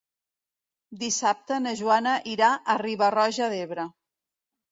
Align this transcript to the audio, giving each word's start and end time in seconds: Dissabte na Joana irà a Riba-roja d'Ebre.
Dissabte 1.01 1.59
na 1.65 1.73
Joana 1.81 2.15
irà 2.33 2.49
a 2.53 2.77
Riba-roja 2.85 3.51
d'Ebre. 3.53 3.85